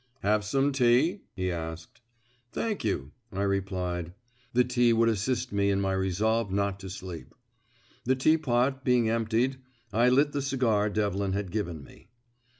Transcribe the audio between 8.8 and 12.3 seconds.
being emptied, I lit the cigar Devlin had given me.